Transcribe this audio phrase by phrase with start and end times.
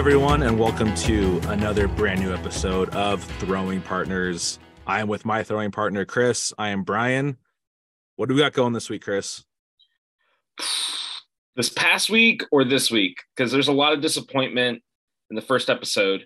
[0.00, 4.58] everyone, and welcome to another brand new episode of Throwing Partners.
[4.86, 6.54] I am with my throwing partner, Chris.
[6.56, 7.36] I am Brian.
[8.16, 9.44] What do we got going this week, Chris?
[11.54, 13.18] This past week or this week?
[13.36, 14.82] Because there's a lot of disappointment
[15.28, 16.24] in the first episode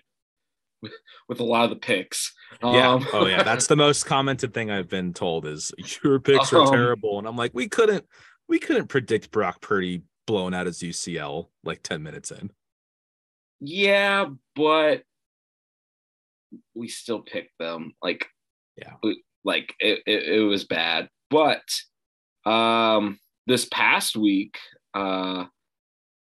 [0.81, 0.93] with,
[1.27, 2.33] with a lot of the picks.
[2.63, 2.93] Yeah.
[2.93, 3.43] Um, oh, yeah.
[3.43, 7.19] That's the most commented thing I've been told is your picks are Um, terrible.
[7.19, 8.05] And I'm like, we couldn't,
[8.47, 12.51] we couldn't predict Brock Purdy blowing out his UCL like 10 minutes in.
[13.59, 15.03] Yeah, but
[16.73, 17.93] we still picked them.
[18.01, 18.25] Like,
[18.77, 18.93] Yeah.
[19.03, 21.07] we- like it, it, it was bad.
[21.29, 21.63] But
[22.45, 24.57] um, this past week,
[24.93, 25.45] uh,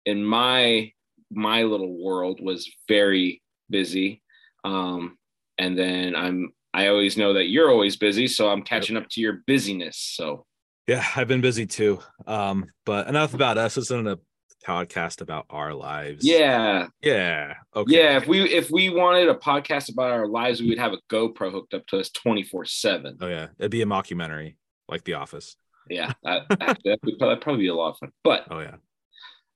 [0.07, 0.93] in my
[1.31, 4.23] my little world was very busy.
[4.65, 5.19] Um,
[5.59, 9.21] and then I'm I always know that you're always busy, so I'm catching up to
[9.21, 9.99] your busyness.
[9.99, 10.47] So
[10.87, 11.99] Yeah, I've been busy too.
[12.27, 13.77] Um, but enough about us.
[13.77, 14.19] Isn't a
[14.67, 16.25] podcast about our lives.
[16.27, 17.55] yeah, Yeah.
[17.75, 17.97] Okay.
[17.97, 18.17] yeah.
[18.19, 21.51] If we if we wanted a podcast about our lives, we would have a GoPro
[21.51, 23.19] hooked up to us 24 seven.
[23.21, 23.49] Oh yeah.
[23.59, 24.57] It'd be a mockumentary
[24.89, 25.57] like The Office.
[25.89, 26.43] Yeah, that,
[26.85, 28.11] that, would probably, be a lot of fun.
[28.23, 28.77] But Oh yeah.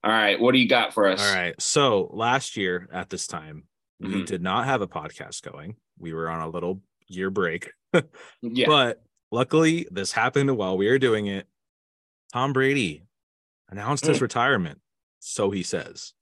[0.02, 1.20] all right, what do you got for us?
[1.20, 1.54] All right.
[1.60, 3.64] So last year at this time,
[4.00, 4.26] we Mhm.
[4.26, 5.76] did not have a podcast going.
[5.98, 7.70] We were on a little year break.
[8.42, 11.46] Yeah, But luckily, this happened while we were doing it.
[12.32, 13.04] Tom Brady
[13.68, 14.22] announced his Mm.
[14.22, 14.80] retirement.
[15.26, 16.12] So he says.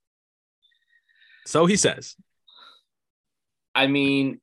[1.45, 2.15] So he says.
[3.75, 4.41] I mean,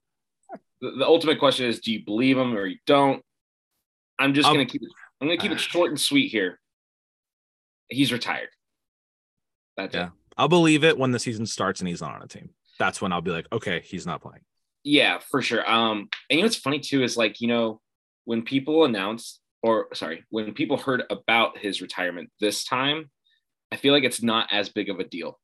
[0.81, 3.23] the, the ultimate question is: Do you believe him or you don't?
[4.19, 4.89] I'm just Um, gonna keep it.
[5.21, 6.59] I'm gonna keep it short and sweet here.
[7.87, 8.49] He's retired.
[9.77, 10.07] That's Yeah.
[10.07, 10.11] it.
[10.37, 12.49] I'll believe it when the season starts and he's not on a team.
[12.79, 14.41] That's when I'll be like, okay, he's not playing.
[14.83, 15.69] Yeah, for sure.
[15.69, 17.79] Um, and you know what's funny too is like you know
[18.25, 23.09] when people announced or sorry when people heard about his retirement this time,
[23.71, 25.39] I feel like it's not as big of a deal.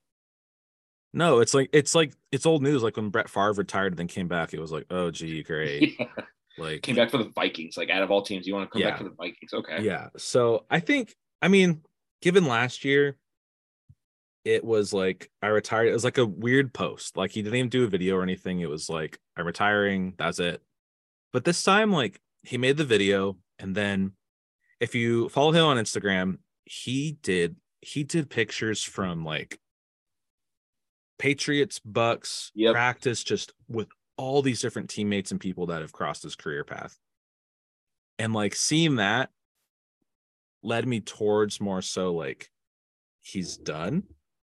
[1.13, 2.84] No, it's like it's like it's old news.
[2.84, 5.96] Like when Brett Favre retired and then came back, it was like, oh gee, great.
[6.00, 6.08] Yeah.
[6.58, 7.75] Like Came back for the Vikings.
[7.78, 8.90] Like out of all teams, you want to come Yeah.
[8.91, 9.53] back for the Vikings?
[9.53, 9.81] Okay.
[9.84, 10.08] Yeah.
[10.18, 11.81] So I think, I mean,
[12.22, 13.18] given last year,
[14.46, 15.88] it was like I retired.
[15.88, 17.18] It was like a weird post.
[17.18, 18.59] Like he didn't even do a video or anything.
[18.62, 20.13] It was like, I'm retiring.
[20.18, 20.62] That's it.
[21.34, 23.38] But this time, like he made the video.
[23.59, 24.12] And then
[24.80, 29.59] if you follow him on Instagram, he did, he did pictures from like
[31.19, 32.73] Patriots, Bucks, Yep.
[32.73, 33.88] practice, just with
[34.18, 36.97] all these different teammates and people that have crossed his career path.
[38.18, 39.29] And like seeing that
[40.63, 42.50] led me towards more so like
[43.22, 44.03] he's done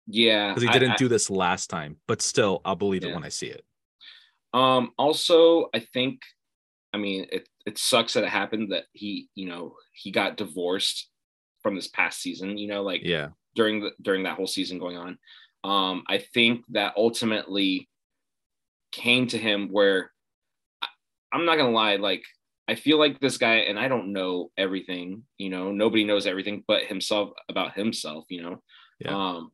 [0.05, 0.49] Yeah.
[0.49, 3.29] because he didn't I- do this last time, but still I'll believe it when I
[3.29, 3.66] see it.
[4.53, 6.22] Um, also, I think,
[6.93, 11.09] I mean, it, it sucks that it happened that he, you know, he got divorced
[11.63, 13.29] from this past season, you know, like Yeah.
[13.56, 15.18] during the during that whole season going on.
[15.63, 17.90] Um, I think that ultimately
[18.91, 20.12] came to him where
[20.81, 20.88] I,
[21.31, 22.23] I'm not gonna lie, like
[22.68, 26.63] I feel like this guy, and I don't know everything, you know, nobody knows everything
[26.68, 28.62] but himself about himself, you know.
[29.00, 29.16] Yeah.
[29.16, 29.52] Um,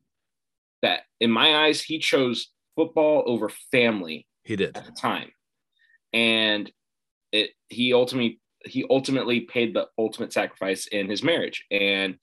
[0.82, 4.76] that in my eyes, he chose football over family He did.
[4.76, 5.30] at the time
[6.12, 6.70] and
[7.32, 11.64] it he ultimately he ultimately paid the ultimate sacrifice in his marriage.
[11.70, 12.16] And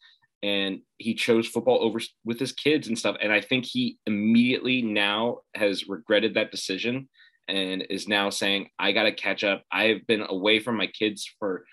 [0.44, 3.18] and he chose football over with his kids and stuff.
[3.22, 7.09] And i think he immediately now has regretted that decision
[7.47, 9.64] and is now saying i got to catch up.
[9.72, 11.66] I've been away from my kids for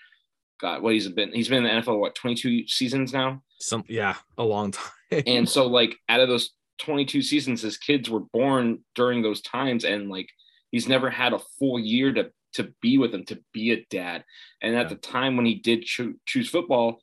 [0.59, 3.41] god what he's been he's been in the nfl what 22 seasons now?
[3.59, 4.91] Some yeah, a long time.
[5.27, 9.83] and so like out of those 22 seasons his kids were born during those times.
[9.83, 10.29] And like
[10.71, 14.23] he's never had a full year to to be with them to be a dad
[14.61, 14.89] and at Yeah.
[14.89, 16.99] the time when he did choo- choose football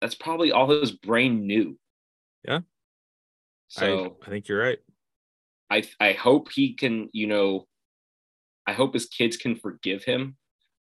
[0.00, 1.78] that's probably all his brain knew
[2.46, 2.60] Yeah.
[3.68, 4.78] so I, I think you're right.
[5.70, 7.66] I, I hope he can you know
[8.66, 10.36] i hope his kids can forgive him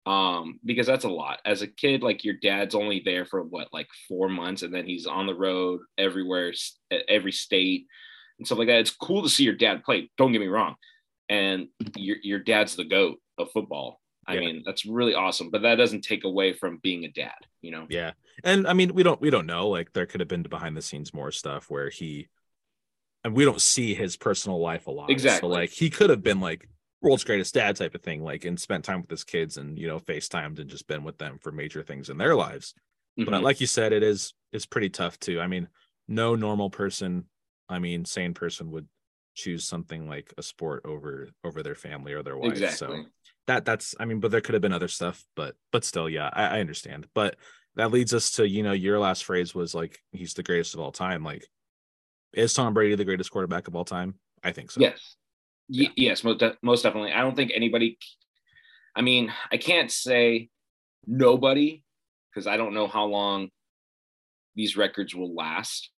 [0.05, 3.73] um because that's a lot as a kid like your dad's only there for what
[3.73, 6.53] like four months and then he's on the road everywhere
[7.07, 7.87] every state
[8.37, 10.75] and stuff like that it's cool to see your dad play don't get me wrong
[11.29, 14.39] and your, your dad's the goat of football i Yeah.
[14.39, 17.87] mean that's really awesome but that doesn't take away from being a dad you know
[17.87, 18.11] Yeah.
[18.43, 19.67] And I mean, we don't we don't know.
[19.69, 22.27] Like there could have been behind the scenes more stuff where he
[23.23, 25.11] and we don't see his personal life a lot.
[25.11, 25.49] Exactly.
[25.49, 26.67] So like he could have been like
[27.01, 29.87] world's greatest dad type of thing, like and spent time with his kids and you
[29.87, 32.73] know, FaceTimed and just been with them for major things in their lives.
[33.25, 33.43] But Mhm.
[33.43, 35.41] like you said, it is it's pretty tough too.
[35.41, 35.67] I mean,
[36.07, 37.25] no normal person,
[37.69, 38.87] I mean, sane person would
[39.35, 42.69] choose something like a sport over over their family or their wife.
[42.69, 43.07] exactly So
[43.47, 46.29] that that's I mean, but there could have been other stuff, but but still, yeah,
[46.33, 47.07] I, I understand.
[47.13, 47.35] But
[47.75, 50.79] that leads us to you know your last phrase was like he's the greatest of
[50.79, 51.23] all time.
[51.23, 51.45] Like,
[52.33, 54.15] is Tom Brady the greatest quarterback of all time?
[54.43, 54.81] I think so.
[54.81, 55.15] yes
[55.67, 57.11] Y- yes, most, de- most definitely.
[57.11, 57.97] I don't think anybody.
[58.95, 60.49] I mean, I can't say
[61.07, 61.83] nobody
[62.31, 63.49] because I don't know how long
[64.55, 65.89] these records will last.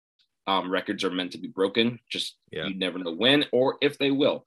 [0.48, 2.00] Um, records are meant to be broken.
[2.10, 2.68] Just Yeah.
[2.68, 4.46] you never know when or if they will.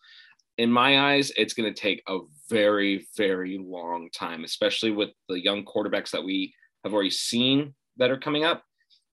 [0.61, 2.19] In my eyes, it's going to take a
[2.51, 6.53] very, very long time, especially with the young quarterbacks that we
[6.85, 8.63] have already seen that are coming up.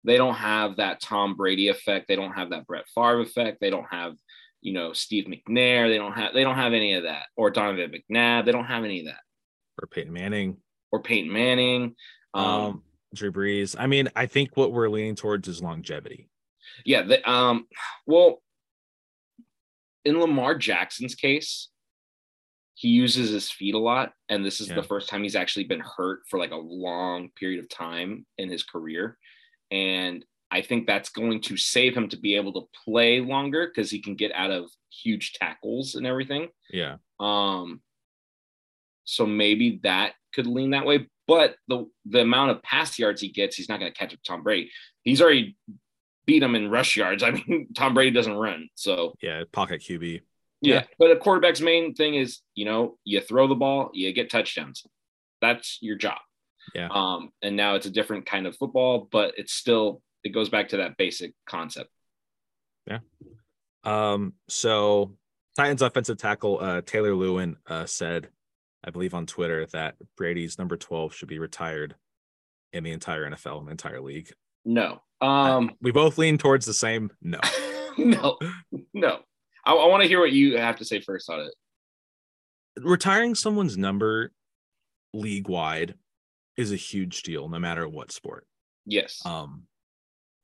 [0.04, 2.10] They don't have that Tom Brady effect.
[2.10, 3.60] They don't have that Brett Favre effect.
[3.62, 4.16] They don't have,
[4.62, 5.88] you know, Steve McNair.
[5.88, 6.34] They don't have.
[6.34, 7.28] They don't have any of that.
[7.38, 8.46] Or Donovan McNabb.
[8.46, 9.22] They don't have any of that.
[9.82, 10.58] Or Peyton Manning,
[10.92, 11.96] Or Peyton Manning.
[12.34, 12.84] Um, um,
[13.16, 13.74] Drew Brees.
[13.80, 16.30] I mean, I think what we're leaning towards is longevity.
[16.84, 17.04] yeah.
[17.04, 17.68] The, um.
[18.06, 18.42] Well,
[20.08, 21.70] in Lamar Jackson's case,
[22.76, 24.76] he uses his feet a lot, and this is Yeah.
[24.76, 28.50] the first time he's actually been hurt for like a long period of time in
[28.50, 29.18] his career,
[29.72, 33.92] and I think that's going to save him to be able to play longer because
[33.92, 36.48] he can get out of huge tackles and everything.
[36.72, 36.98] Yeah.
[37.20, 37.82] Um,
[39.04, 41.08] so maybe that could lean that way.
[41.28, 44.22] But the the amount of pass yards he gets, he's not going to catch up
[44.22, 44.72] to Tom Brady.
[45.04, 45.58] He's already
[46.28, 47.24] beat him in rush yards.
[47.24, 49.44] I mean, Tom Brady doesn't run, so Yeah.
[49.52, 50.22] Pocket QB.
[50.62, 50.76] yeah.
[50.76, 50.84] Yeah.
[51.00, 54.86] But a quarterback's main thing is, you know, you throw the ball, you get touchdowns.
[55.42, 56.20] That's your job.
[56.76, 56.90] Yeah.
[56.92, 60.70] Um, and now it's a different kind of football, but it's still it goes back
[60.70, 61.90] to that basic concept.
[62.86, 63.00] Yeah.
[63.84, 65.16] Um, so
[65.56, 68.30] Titans offensive tackle uh Taylor Lewan uh said,
[68.84, 71.96] I believe on Twitter, that Brady's number 12 should be retired
[72.74, 74.32] in the entire NFL and the entire league.
[74.68, 75.02] No.
[75.22, 77.40] Um, we both lean towards the same no.
[77.98, 78.38] no,
[78.94, 79.20] no.
[79.66, 81.54] I, I want to hear what you have to say first on it.
[82.80, 84.32] Retiring someone's number
[85.14, 85.96] league wide
[86.58, 88.46] is a huge deal, no matter what sport.
[88.86, 89.22] Yes.
[89.26, 89.64] Um,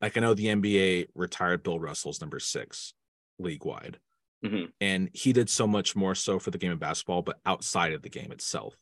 [0.00, 2.94] like I know the NBA retired Bill Russell's number six
[3.38, 3.98] league wide,
[4.44, 4.72] Mhm.
[4.80, 8.02] and he did so much more so for the game of basketball, but outside of
[8.02, 8.74] the game itself.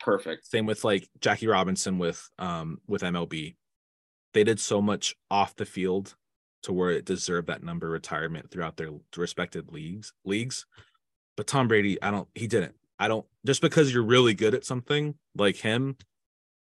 [0.00, 0.46] Perfect.
[0.46, 3.56] Same with like Jackie Robinson with um with MLB.
[4.32, 6.14] They did so much off the field
[6.62, 10.66] to where it deserved that number retirement throughout their respective leagues leagues.
[11.36, 12.74] But Tom Brady, I don't he didn't.
[12.98, 15.96] I don't just because you're really good at something like him,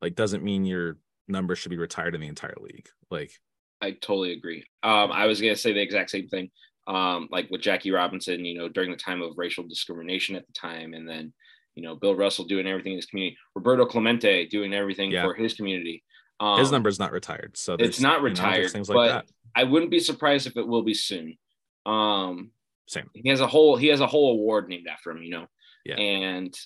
[0.02, 2.88] like doesn't mean your number should be retired in the entire league.
[3.12, 3.32] Like
[3.82, 4.66] I totally agree.
[4.84, 6.50] Um, I was gonna say the exact same thing.
[6.88, 10.54] Um, like with Jackie Robinson, you know, during the time of racial discrimination at the
[10.54, 11.34] time, and then
[11.76, 15.24] you know Bill Russell doing everything in his community, Roberto Clemente doing everything Yeah.
[15.24, 16.04] for his community.
[16.40, 17.58] Um, his is not retired.
[17.58, 19.26] So it's not you know, retired, things like that.
[19.56, 21.38] I wouldn't be surprised if it will be soon.
[21.86, 22.52] Um,
[22.88, 23.10] Same.
[23.14, 25.48] he has a whole he has a whole award named after him, you know.
[25.86, 25.96] Yeah.
[25.96, 26.58] And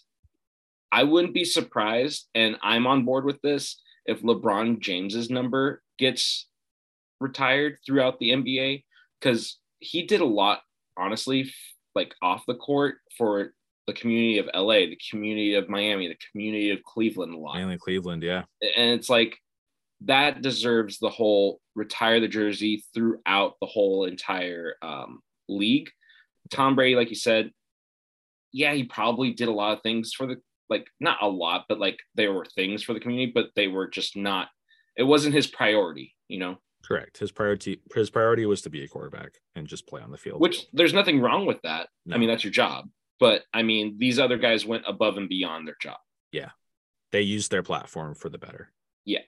[0.92, 6.48] I wouldn't be surprised, and I'm on board with this if LeBron James's number gets
[7.20, 8.84] retired throughout the NBA
[9.20, 10.62] because he did a lot,
[10.98, 11.52] honestly,
[11.96, 13.54] like off the court for
[13.88, 17.78] the community of LA, the community of Miami, the community of Cleveland a lot Mainly
[17.78, 18.44] Cleveland, yeah.
[18.76, 19.38] and it's like
[20.06, 25.90] that deserves the whole retire the jersey throughout the whole entire um, league.
[26.50, 27.52] Tom Brady, like you said,
[28.52, 31.80] yeah, he probably did a lot of things for the like not a lot, but
[31.80, 34.48] like there were things for the community, but they were just not.
[34.96, 36.58] It wasn't his priority, you know.
[36.84, 37.18] Correct.
[37.18, 40.42] His priority his priority was to be a quarterback and just play on the field.
[40.42, 41.88] Which there's nothing wrong with that.
[42.06, 42.16] No.
[42.16, 42.90] I mean, that's your job.
[43.20, 45.98] But I mean, these other guys went above and beyond their job.
[46.32, 46.50] Yeah.
[47.12, 48.72] They used their platform for the better.
[49.06, 49.22] Yeah.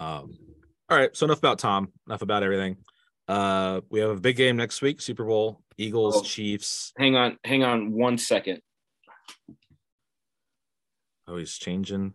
[0.00, 0.36] Um,
[0.88, 1.14] all right.
[1.16, 2.78] So enough about Tom, enough about everything.
[3.28, 6.22] Uh, we have a big game next week, Super Bowl, Eagles, Oh.
[6.22, 6.92] Chiefs.
[6.98, 8.60] Hang on, hang on one second.
[11.28, 12.14] Oh, he's changing.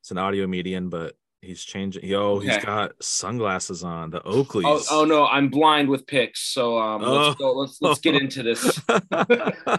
[0.00, 2.04] It's an audio median, but he's changing.
[2.04, 4.64] Yo, he's got sunglasses on, the Oakleys.
[4.66, 6.40] Oh, oh no, I'm blind with picks.
[6.52, 7.12] So um, Oh.
[7.28, 7.52] let's go.
[7.52, 8.80] Let's let's get into this.
[8.88, 9.78] um,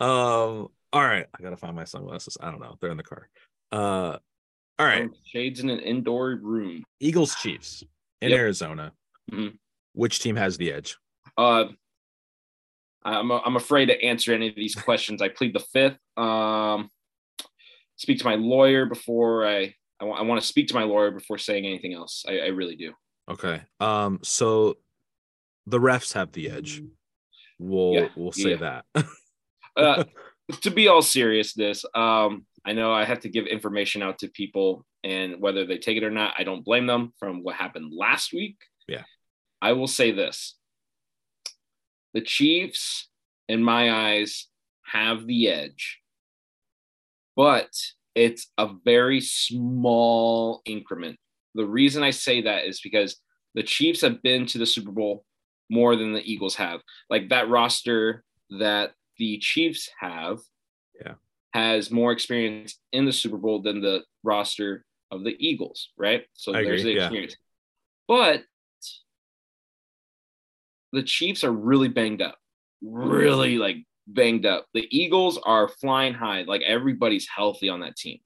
[0.00, 0.68] all
[1.06, 1.26] right.
[1.38, 2.36] I gotta find my sunglasses.
[2.40, 2.76] I don't know.
[2.80, 3.28] They're in the car.
[3.70, 4.16] Uh
[4.82, 5.10] all right.
[5.24, 6.82] Shades in an indoor room.
[7.00, 7.84] Eagles, Chiefs
[8.20, 8.38] in Yep.
[8.38, 8.92] Arizona.
[9.30, 9.58] Mhm.
[9.92, 10.96] Which team has the edge?
[11.36, 11.66] Uh,
[13.04, 15.22] I'm I'm afraid to answer any of these questions.
[15.22, 15.98] I plead the fifth.
[16.16, 16.88] Um,
[17.96, 19.74] speak to my lawyer before I.
[20.00, 22.24] I want, want to speak to my lawyer before saying anything else.
[22.26, 22.92] I, I really do.
[23.30, 23.62] Okay.
[23.78, 24.78] Um, so
[25.66, 26.82] the refs have the edge.
[27.60, 28.80] We'll Yeah, we'll say yeah.
[28.94, 29.06] that.
[29.74, 30.04] Uh,
[30.60, 34.86] to be all seriousness, um, I know I have to give information out to people,
[35.02, 38.32] and whether they take it or not, I don't blame them from what happened last
[38.32, 38.56] week.
[38.86, 39.02] Yeah.
[39.60, 40.56] I will say this
[42.14, 43.08] the Chiefs,
[43.48, 44.46] in my eyes,
[44.84, 46.00] have the edge,
[47.36, 47.70] but
[48.14, 51.18] it's a very small increment.
[51.54, 53.16] The reason I say that is because
[53.54, 55.24] the Chiefs have been to the Super Bowl
[55.70, 56.80] more than the Eagles have.
[57.08, 58.24] Like that roster
[58.58, 60.38] that the Chiefs have
[61.00, 61.14] Yeah.
[61.52, 66.24] Has more experience in the Super Bowl than the roster of the Eagles, right?
[66.34, 67.04] So I there's agree, the yeah.
[67.04, 67.36] experience.
[68.08, 68.44] But
[70.92, 72.38] the Chiefs are really banged up.
[72.82, 74.66] Really like banged up.
[74.74, 76.42] The Eagles are flying high.
[76.42, 78.18] Like everybody's healthy on that team.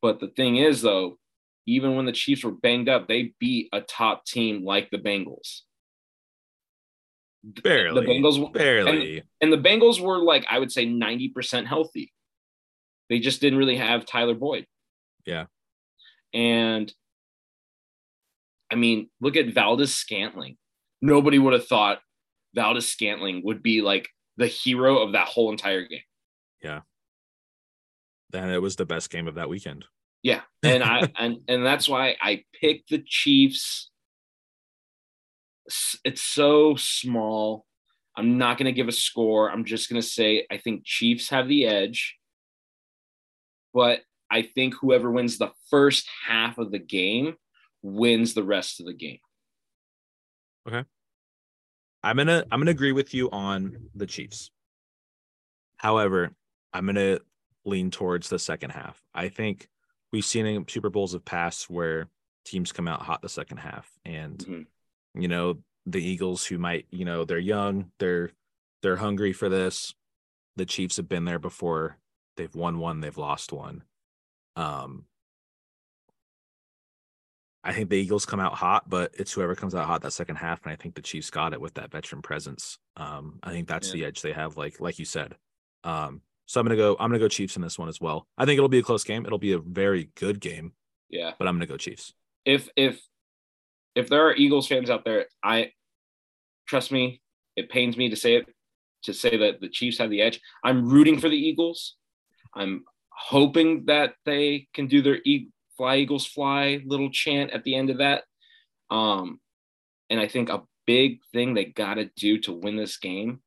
[0.00, 1.18] But the thing is though,
[1.66, 5.60] even when the Chiefs were banged up, they beat a top team like the Bengals.
[7.44, 8.00] Barely.
[8.00, 9.22] The Bengals Barely.
[9.40, 12.12] and the Bengals were like I would say 90% healthy.
[13.08, 14.66] They just didn't really have Tyler Boyd.
[15.26, 15.46] Yeah.
[16.32, 16.92] And
[18.70, 20.56] I mean, look at Valdes-Scantling.
[21.02, 21.98] Nobody would have thought
[22.54, 26.00] Valdes-Scantling would be like the hero of that whole entire game.
[26.62, 26.80] Yeah,
[28.32, 29.84] then it was the best game of that weekend.
[30.22, 30.40] Yeah.
[30.62, 33.90] And I and and that's why I picked the Chiefs.
[36.04, 37.66] It's so small.
[38.16, 39.50] I'm not going to give a score.
[39.50, 42.18] I'm just going to say I think Chiefs have the edge.
[43.72, 44.00] But
[44.30, 47.36] I think whoever wins the first half of the game
[47.82, 49.18] wins the rest of the game.
[50.68, 50.84] Okay.
[52.04, 54.50] I'm gonna I'm gonna agree with you on the Chiefs.
[55.76, 56.30] However,
[56.72, 57.20] I'm gonna
[57.64, 59.00] lean towards the second half.
[59.14, 59.68] I think
[60.12, 62.08] we've seen in Super Bowls of past where
[62.44, 64.66] teams come out hot the second half, and Mhm.
[65.14, 68.30] You know the Eagles who might you know they're young, they're
[68.82, 69.94] they're hungry for this.
[70.56, 71.98] The Chiefs have been there before.
[72.36, 73.82] They've won one, they've lost one.
[74.56, 75.06] Um,
[77.64, 80.36] I think the Eagles come out hot, but it's whoever comes out hot that second
[80.36, 82.78] half, and I think the Chiefs got it with that veteran presence.
[82.96, 83.92] Um, I think that's Yeah.
[83.94, 85.36] the edge they have, like like you said.
[85.84, 86.96] Um, so I'm gonna go.
[86.98, 88.26] I'm gonna go Chiefs in this one as well.
[88.36, 89.24] I think it'll be a close game.
[89.26, 90.72] It'll be a very good game,
[91.08, 91.34] Yeah.
[91.38, 92.12] but I'm gonna go Chiefs.
[92.44, 93.00] if if
[93.94, 95.72] if there are Eagles fans out there, I
[96.66, 97.20] trust me,
[97.56, 98.46] it pains me to say it
[99.04, 100.40] to say that the Chiefs have the edge.
[100.64, 101.96] I'm rooting for the Eagles.
[102.54, 107.74] I'm hoping that they can do their e- fly Eagles fly little chant at the
[107.74, 108.24] end of that.
[108.90, 109.40] Um
[110.10, 113.40] and I think a big thing they got to do to win this game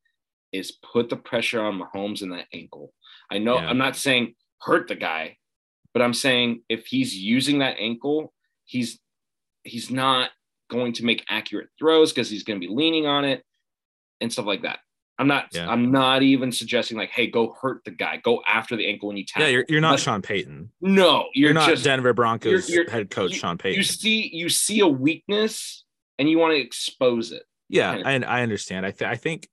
[0.52, 2.94] is put the pressure on Mahomes in that ankle.
[3.30, 3.68] I know Yeah.
[3.68, 5.38] I'm not saying hurt the guy,
[5.94, 8.34] but I'm saying if he's using that ankle,
[8.66, 9.00] he's
[9.66, 10.30] he's not
[10.70, 13.44] going to make accurate throws because he's going to be leaning on it
[14.22, 14.80] and stuff like that.
[15.18, 15.70] I'm not Yeah.
[15.70, 19.18] I'm not even suggesting like, hey, go hurt the guy, go after the ankle when
[19.18, 19.48] you tackle.
[19.48, 20.72] Yeah, you're you're not But- Sean Payton.
[20.82, 23.78] no, you're, You're, not just Denver Broncos you're- head coach you- Sean Payton.
[23.78, 25.84] you see you see a weakness
[26.20, 27.44] and you want to expose it.
[27.70, 28.86] yeah, kind I I understand.
[28.86, 29.48] I th- I think,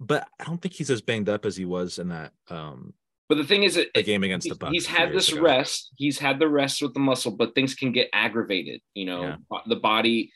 [0.00, 2.92] but I don't think he's as banged up as he was in that um
[3.28, 4.72] But the thing is, it, the game against the he's, Bucks.
[4.72, 5.42] he's had this ago.
[5.42, 5.92] rest.
[5.96, 8.80] He's had the rest with the muscle, but things can get aggravated.
[8.94, 9.58] You know, Yeah.
[9.66, 10.32] The body,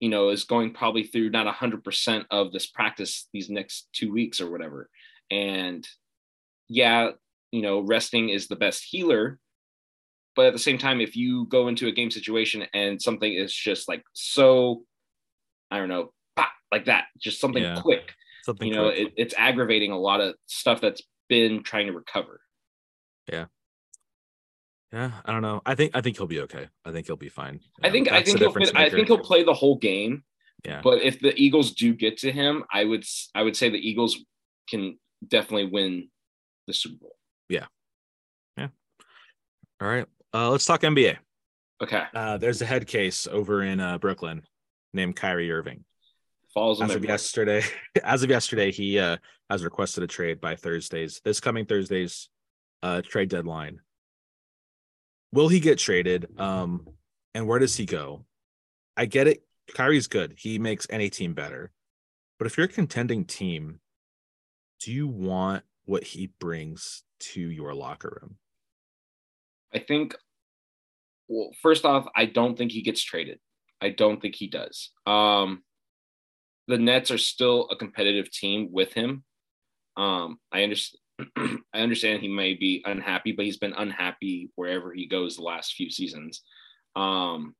[0.00, 4.10] you know, is going probably through not hundred percent of this practice these next two
[4.10, 4.88] weeks or whatever.
[5.30, 5.86] And
[6.68, 7.10] yeah,
[7.52, 9.38] you know, resting is the best healer.
[10.36, 13.52] But at the same time, if you go into a game situation and something is
[13.52, 14.84] just like so,
[15.70, 17.80] I don't know, pop, like that, just something Yeah.
[17.80, 21.92] quick, Something you know, it, it's aggravating a lot of stuff that's been trying to
[21.92, 22.42] recover.
[23.32, 23.46] Yeah,
[24.92, 25.62] Yeah, I don't know.
[25.64, 26.68] I think I think he'll be okay.
[26.84, 27.60] I think he'll be fine.
[27.82, 30.24] I think I think he'll fit, I think he'll play the whole game.
[30.66, 30.82] Yeah.
[30.82, 34.18] But if the Eagles do get to him, I would I would say the Eagles
[34.68, 36.10] can definitely win
[36.66, 37.16] the Super Bowl.
[37.48, 37.66] Yeah.
[38.58, 38.68] Yeah.
[39.80, 40.06] All right.
[40.34, 41.16] Uh, let's talk NBA.
[41.82, 44.42] Okay, Uh, there's a head case over in uh, Brooklyn
[44.92, 45.84] named Kyrie Irving.
[46.52, 47.62] Falls on As of yesterday,
[48.04, 49.16] as of yesterday, he uh,
[49.48, 52.28] has requested a trade by Thursday's this coming Thursday's
[52.82, 53.80] uh, trade deadline.
[55.32, 56.26] Will he get traded?
[56.38, 56.86] Um,
[57.34, 58.24] and where does he go?
[58.96, 59.44] I get it.
[59.74, 60.34] Kyrie's good.
[60.36, 61.70] He makes any team better.
[62.38, 63.80] But if you're a contending team,
[64.80, 68.36] do you want what he brings to your locker room?
[69.72, 70.16] I think.
[71.28, 73.38] Well, first off, I don't think he gets traded.
[73.80, 74.90] I don't think he does.
[75.06, 75.62] Um,
[76.70, 79.24] the Nets are still a competitive team with him.
[79.96, 81.00] Um, I understand.
[81.74, 85.74] I understand he may be unhappy, but he's been unhappy wherever he goes the last
[85.74, 86.42] few seasons.
[86.96, 87.54] Um,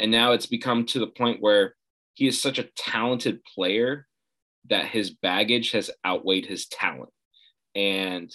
[0.00, 1.76] and now it's become to the point where
[2.14, 4.08] he is such a talented player
[4.68, 7.10] that his baggage has outweighed his talent.
[7.76, 8.34] And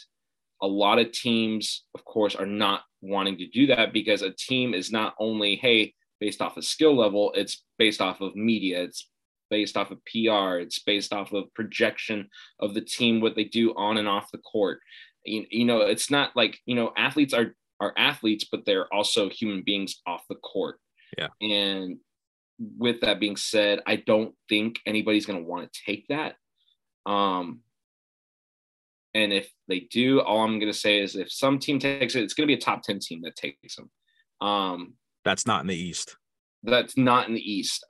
[0.62, 4.74] a lot of teams, of course, are not wanting to do that because a team
[4.74, 9.10] is not only, hey, based off of skill level, it's based off of media, it's
[9.52, 12.30] based off of PR, it's based off of projection
[12.60, 14.80] of the team, what they do on and off the court.
[15.24, 19.30] You, you know, it's not like, you know, athletes are are athletes, but they're also
[19.30, 20.80] human beings off the court.
[21.18, 21.28] Yeah.
[21.42, 21.98] And
[22.78, 26.36] with that being said, I don't think anybody's going to want to take that.
[27.10, 27.62] Um,
[29.14, 32.24] And if they do, all I'm going to say is if some team takes it,
[32.24, 33.90] it's going to be a top 10 team that takes them.
[34.48, 34.94] Um,
[35.26, 36.16] That's not in the East.
[36.64, 37.84] That's not in the East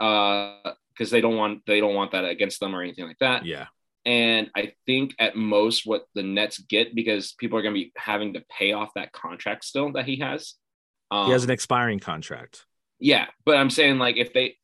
[1.01, 3.43] because they don't want they don't want that against them or anything like that.
[3.43, 3.65] Yeah.
[4.05, 7.91] And I think at most what the Nets get because people are going to be
[7.98, 10.53] having to pay off that contract still that he has.
[11.10, 12.67] Um, he has an expiring contract.
[13.00, 14.58] Yeah, but I'm saying like if they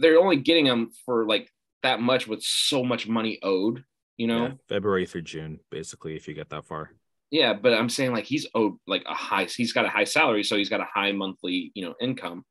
[0.00, 1.48] they're only getting him for like
[1.84, 3.84] that much with so much money owed,
[4.16, 6.90] you know, yeah, February through June, basically, if you get that far.
[7.30, 10.42] Yeah, but I'm saying like he's owed like a high, he's got a high salary,
[10.42, 12.44] so he's got a high monthly, you know, income.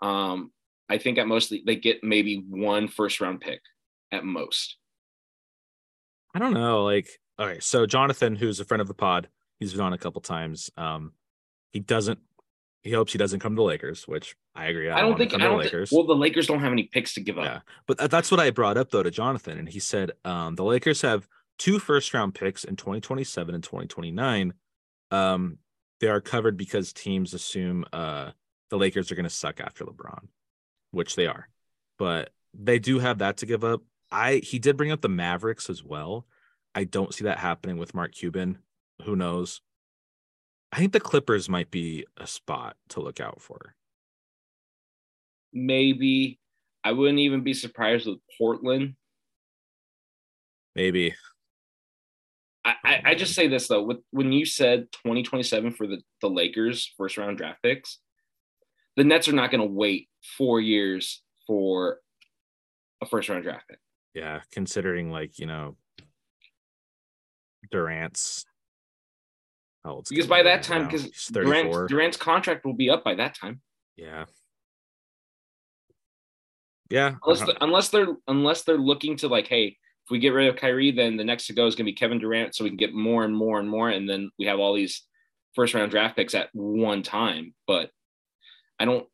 [0.00, 0.52] Um,
[0.88, 3.60] I think at most they get maybe one first round pick
[4.12, 4.76] at most.
[6.34, 6.84] I don't know.
[6.84, 9.28] Like, all right, so Jonathan, who's a friend of the pod,
[9.58, 10.70] he's been on a couple times.
[10.76, 11.12] Um,
[11.72, 12.20] he doesn't
[12.86, 14.88] he hopes he doesn't come to the Lakers, which I agree.
[14.88, 15.90] I, I don't think I don't Lakers.
[15.92, 17.44] Well, the Lakers don't have any picks to give up.
[17.44, 20.64] Yeah, but that's what I brought up though to Jonathan, and he said um, the
[20.64, 21.28] Lakers have
[21.58, 24.54] two first round picks in 2027 and 2029.
[25.10, 25.58] Um,
[26.00, 28.30] they are covered because teams assume uh,
[28.70, 30.28] the Lakers are going to suck after LeBron,
[30.96, 31.48] which they are,
[31.98, 33.82] but they do have that to give up.
[34.10, 36.26] I he did bring up the Mavericks as well.
[36.74, 38.58] I don't see that happening with Mark Cuban.
[39.04, 39.60] Who knows?
[40.72, 43.74] I think the Clippers might be a spot to look out for.
[45.52, 46.38] Maybe.
[46.84, 48.94] I wouldn't even be surprised with Portland.
[50.74, 51.14] Maybe.
[52.64, 56.28] I, I, I just say this though, with when you said 2027 for the, the
[56.28, 57.98] Lakers first round draft picks,
[58.96, 61.98] the Nets are not going to wait four years for
[63.02, 63.78] a first round draft pick.
[64.14, 65.76] Yeah, considering like, you know,
[67.70, 68.46] Durant's
[69.86, 73.60] how because by that time, because Durant, Durant's contract will be up by that time.
[73.96, 74.24] Yeah.
[76.90, 77.14] Yeah.
[77.24, 77.52] Unless uh-huh.
[77.52, 80.90] the, unless they're unless they're looking to like, hey, if we get rid of Kyrie,
[80.90, 82.94] then the next to go is going to be Kevin Durant, so we can get
[82.94, 85.02] more and more and more, and then we have all these
[85.54, 87.54] first round draft picks at one time.
[87.68, 87.90] But
[88.78, 89.06] I don't.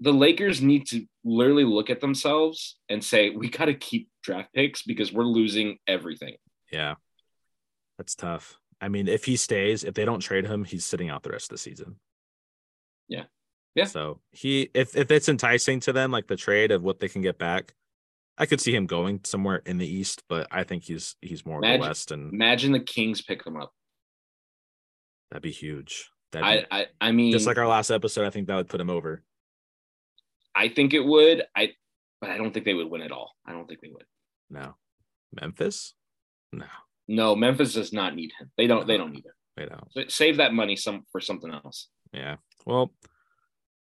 [0.00, 4.52] The Lakers need to literally look at themselves and say, we got to keep draft
[4.52, 6.36] picks because we're losing everything.
[6.70, 6.96] Yeah,
[7.96, 8.58] that's tough.
[8.80, 11.46] I mean, if he stays, if they don't trade him, he's sitting out the rest
[11.46, 11.96] of the season.
[13.08, 13.24] Yeah.
[13.74, 13.84] Yeah.
[13.84, 17.22] So he if if it's enticing to them, like the trade of what they can
[17.22, 17.74] get back,
[18.38, 21.58] I could see him going somewhere in the east, but I think he's he's more
[21.58, 22.10] imagine, the west.
[22.10, 23.72] And imagine the Kings pick him up.
[25.30, 26.10] That'd be huge.
[26.44, 28.90] I, I I mean just like our last episode, I think that would put him
[28.90, 29.22] over.
[30.54, 31.42] I think it would.
[31.54, 31.72] I
[32.20, 33.34] but I don't think they would win at all.
[33.46, 34.04] I don't think they would.
[34.50, 34.74] No.
[35.32, 35.94] Memphis?
[36.52, 36.66] No.
[37.08, 38.50] No, Memphis does not need him.
[38.56, 38.86] They don't.
[38.86, 39.32] They don't need him.
[39.56, 40.10] They don't.
[40.10, 41.88] Save that money some for something else.
[42.12, 42.36] Yeah.
[42.64, 42.92] Well,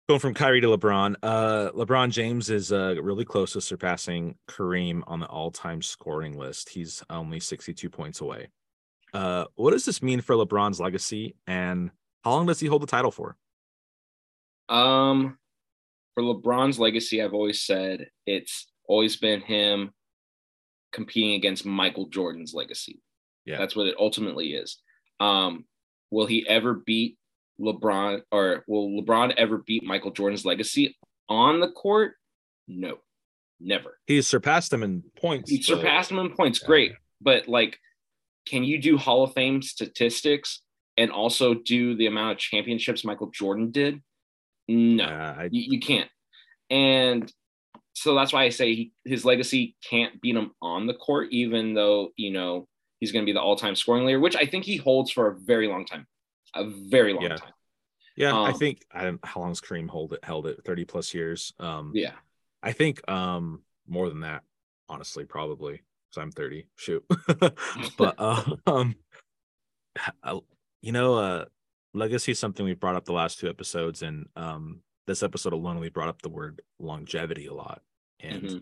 [0.10, 5.04] going from Kyrie to LeBron, uh, LeBron James is uh, really close to surpassing Kareem
[5.08, 6.69] on the all-time scoring list.
[6.69, 8.50] He's only 62 points away.
[9.13, 11.91] Uh, what does this mean for LeBron's legacy, and
[12.24, 13.38] how long does he hold the title for?
[14.70, 15.38] Um,
[16.14, 19.92] for LeBron's legacy, I've always said it's always been him
[20.92, 23.02] competing against Michael Jordan's legacy.
[23.46, 23.58] Yeah.
[23.58, 24.78] That's what it ultimately is.
[25.20, 25.66] Um,
[26.12, 27.18] will he ever beat
[27.60, 30.98] LeBron or will LeBron ever beat Michael Jordan's legacy
[31.30, 32.14] on the court?
[32.68, 32.98] No,
[33.60, 33.98] never.
[34.06, 35.50] He's surpassed him in points.
[35.50, 36.60] He surpassed him in points.
[36.62, 36.68] Yeah.
[36.68, 36.92] Great.
[37.22, 37.80] But like,
[38.46, 40.62] can you do Hall of Fame statistics
[40.98, 44.02] and also do the amount of championships Michael Jordan did?
[44.68, 45.44] No, yeah, I...
[45.52, 46.10] you, you can't.
[46.70, 47.32] And
[47.94, 51.74] so that's why I say he, his legacy can't beat him on the court, even
[51.74, 52.68] though you know
[53.00, 55.36] he's going to be the all-time scoring leader, which I think he holds for a
[55.36, 56.08] very long time,
[56.54, 57.36] a very long yeah.
[57.36, 57.54] time.
[58.18, 60.86] Yeah, um, I think I don't how long has Kareem hold it held it 30
[60.86, 61.54] plus years.
[61.60, 62.14] Um yeah.
[62.64, 64.42] I think um more than that,
[64.90, 66.68] honestly, probably because I'm 30.
[66.76, 67.06] Shoot.
[67.98, 68.96] but uh, um
[70.82, 71.46] you know, uh
[71.94, 75.80] legacy is something we've brought up the last two episodes, and um this episode alone
[75.80, 77.82] we brought up the word longevity a lot.
[78.20, 78.58] And mm-hmm.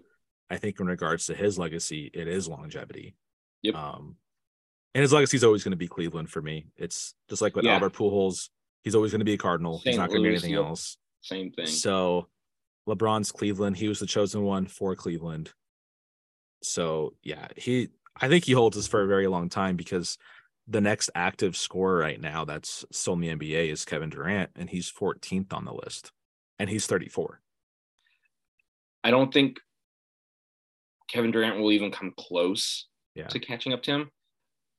[0.50, 3.16] I think in regards to his legacy, it is longevity.
[3.64, 3.76] Yep.
[3.76, 4.16] Um,
[4.94, 6.68] and his legacy is always going to be Cleveland for me.
[6.78, 7.74] It's just like with yeah.
[7.74, 8.50] Albert Pujols,
[8.84, 9.80] he's always going to be a Cardinal.
[9.80, 9.88] St.
[9.88, 10.64] he's not going to be anything yep.
[10.64, 10.98] else.
[11.22, 11.66] Same thing.
[11.66, 12.28] So
[12.88, 13.76] LeBron's Cleveland.
[13.76, 15.52] He was the chosen one for Cleveland.
[16.62, 20.18] So yeah, he I think he holds this for a very long time because
[20.68, 24.70] the next active scorer right now that's still in the NBA is Kevin Durant, and
[24.70, 26.12] he's 14th on the list,
[26.58, 27.40] and he's 34.
[29.04, 29.60] I don't think
[31.08, 33.28] Kevin Durant will even come close yeah.
[33.28, 34.12] to catching up to him.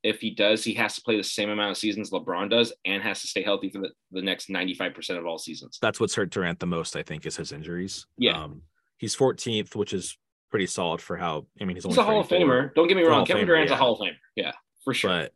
[0.03, 3.03] If he does, he has to play the same amount of seasons LeBron does and
[3.03, 5.79] has to stay healthy for the, the next 95% of all seasons.
[5.81, 8.07] That's what's hurt Durant the most, I think, is his injuries.
[8.19, 8.41] Yeah.
[8.41, 8.63] Um,
[8.99, 10.17] he's 14th, which is
[10.51, 12.75] pretty solid for how, I mean, he's, he's a Hall of Famer.
[12.75, 13.25] Don't get me wrong.
[13.27, 13.77] Kevin Famer, Durant's yeah.
[13.77, 14.17] a Hall of Famer.
[14.37, 14.53] Yeah,
[14.85, 15.11] for sure.
[15.11, 15.33] But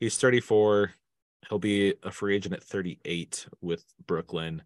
[0.00, 0.92] He's 34.
[1.48, 4.62] He'll be a free agent at 38 with Brooklyn.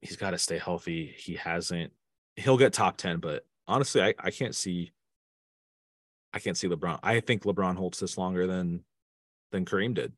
[0.00, 1.14] He's got to stay healthy.
[1.16, 1.92] He hasn't.
[2.36, 4.92] He'll get top 10, but honestly, I, I can't see.
[6.32, 7.00] I can't see LeBron.
[7.02, 8.84] I think LeBron holds this longer than
[9.50, 10.12] than Kareem did.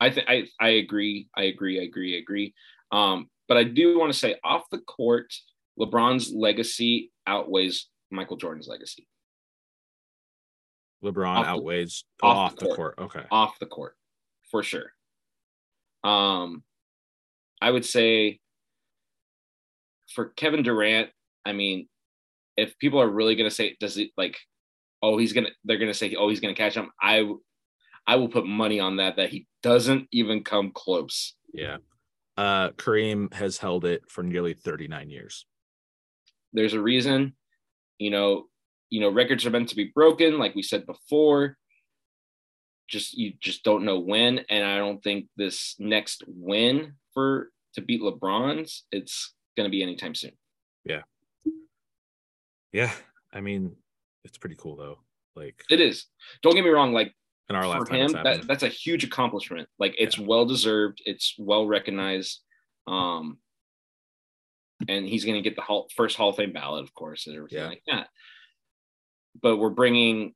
[0.00, 1.28] I think I I agree.
[1.34, 1.80] I agree.
[1.80, 2.16] I agree.
[2.16, 2.54] I agree.
[2.92, 5.32] Um, but I do want to say off the court,
[5.78, 9.08] LeBron's legacy outweighs Michael Jordan's legacy.
[11.04, 12.96] LeBron Off the- outweighs off off, the the court.
[12.96, 13.06] court.
[13.16, 13.26] Okay.
[13.30, 13.96] off the court
[14.50, 14.92] for sure.
[16.02, 16.62] Um,
[17.60, 18.40] I would say
[20.14, 21.10] for Kevin Durant,
[21.44, 21.88] I mean,
[22.56, 24.36] if people are really gonna say, does it like,
[25.02, 26.90] oh, he's gonna, they're gonna say, oh, he's gonna catch him.
[27.00, 27.28] I,
[28.06, 31.34] I will put money on that that he doesn't even come close.
[31.52, 31.78] Yeah.
[32.36, 35.46] Uh Kareem has held it for nearly 39 years.
[36.52, 37.34] There's a reason,
[37.98, 38.46] you know,
[38.94, 41.56] you know, records are meant to be broken, like we said before.
[42.86, 47.80] Just you just don't know when, and I don't think this next win for to
[47.80, 50.30] beat LeBron's, it's gonna be anytime soon.
[50.84, 51.02] Yeah.
[52.72, 52.92] Yeah.
[53.32, 53.74] I mean,
[54.24, 54.98] it's pretty cool though.
[55.34, 56.06] Like It is.
[56.42, 57.12] Don't get me wrong, like
[57.50, 59.68] in our for lifetime, him, that, that's a huge accomplishment.
[59.80, 62.42] Like it's well deserved, it's well recognized.
[62.86, 63.38] Um
[64.88, 67.36] and he's going to get the hall, first Hall of Fame ballot, of course, and
[67.36, 67.68] everything Yeah.
[67.68, 68.08] like that.
[69.40, 70.34] But we're bringing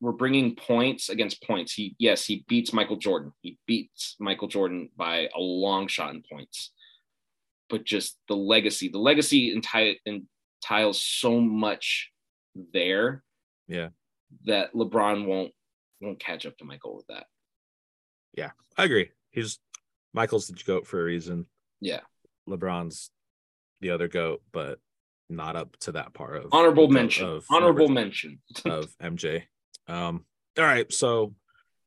[0.00, 1.72] we're bringing points against points.
[1.74, 3.32] He yes, he beats Michael Jordan.
[3.42, 6.72] He beats Michael Jordan by a long shot in points.
[7.68, 12.10] But just the legacy, the legacy enti- entiles so much
[12.72, 13.22] there
[13.66, 13.88] Yeah.
[14.44, 15.52] that LeBron won't
[16.00, 17.26] won't catch up to Michael with that.
[18.34, 19.10] Yeah, I agree.
[19.32, 19.58] He's
[20.14, 21.46] Michael's the goat for a reason.
[21.80, 22.00] Yeah.
[22.48, 23.10] LeBron's
[23.80, 24.78] the other goat, but
[25.28, 27.26] not up to that part of Honorable of- mention.
[27.28, 28.40] of Honorable mention.
[28.64, 29.44] of MJ.
[29.86, 30.24] Um,
[30.58, 31.34] all right, so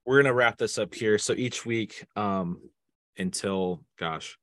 [0.05, 1.17] we're gonna wrap this up here.
[1.17, 2.61] So each week, um,
[3.17, 4.37] until gosh,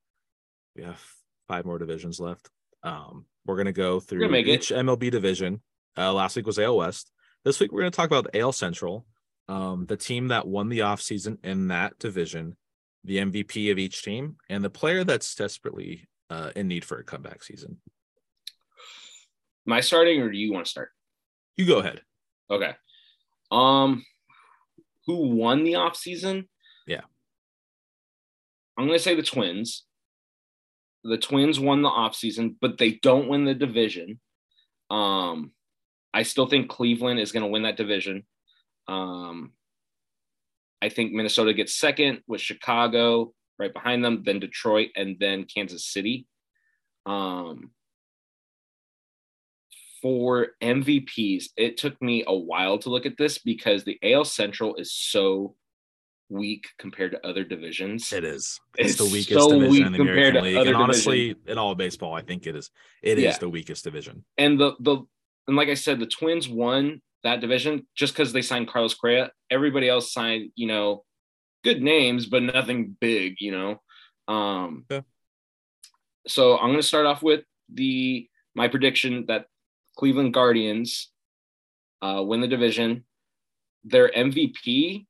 [0.77, 1.03] we have
[1.49, 2.49] five more divisions left.
[2.83, 4.51] Um, we're gonna go through gonna make it.
[4.55, 5.61] each MLB division.
[5.97, 7.11] Uh, last week was AL West.
[7.45, 9.07] This week we're gonna talk about the AL Central.
[9.49, 12.57] Um, the team that won the offseason in that division,
[13.05, 17.05] the MVP of each team, and the player that's desperately uh, in need for a
[17.05, 17.79] comeback season.
[19.69, 20.89] Am I starting or do you want to start?
[21.59, 22.01] You go ahead.
[22.51, 22.73] Okay.
[23.51, 24.03] Um
[25.07, 26.49] who won the offseason?
[26.87, 27.03] Yeah.
[28.79, 29.85] I'm gonna say the twins.
[31.05, 34.21] The twins won the offseason, but they don't win the division.
[34.89, 35.53] Um
[36.15, 38.23] I still think Cleveland is gonna win that division.
[38.87, 39.53] Um
[40.81, 45.85] I think Minnesota gets second with Chicago right behind them, then Detroit, and then Kansas
[45.85, 46.27] City.
[47.05, 47.73] Um
[50.01, 54.77] for MVPs, it took me a while to look at this because the AL Central
[54.77, 55.55] is so
[56.29, 58.13] weak compared to other divisions.
[58.13, 58.61] It is.
[58.77, 61.59] It's, the weakest so division weak in the compared American to League, and honestly, in
[61.59, 62.71] all of baseball, I think it is.
[63.03, 63.39] It is Yeah.
[63.39, 64.25] the weakest division.
[64.37, 64.99] And the the
[65.47, 69.33] and like I said, the Twins won that division just because they signed Carlos Correa.
[69.51, 71.05] Everybody else signed, you know,
[71.65, 73.81] good names, but nothing big, you know.
[74.33, 75.01] Um Yeah.
[76.27, 79.47] so I'm gonna start off with the my prediction that
[79.99, 81.11] Cleveland Guardians
[82.01, 83.05] uh, win the division.
[83.85, 85.07] Their MVP